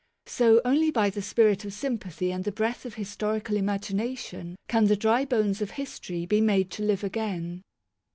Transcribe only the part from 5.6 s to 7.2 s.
of history be made to live